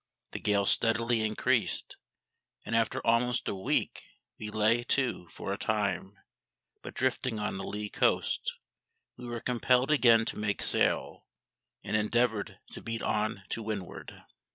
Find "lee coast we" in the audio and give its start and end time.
7.67-9.27